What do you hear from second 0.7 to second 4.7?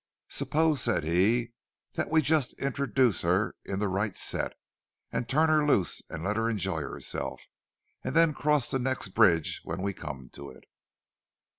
said he, "that we just introduce her in the right set,